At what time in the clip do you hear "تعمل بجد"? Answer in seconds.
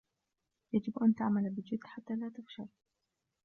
1.15-1.79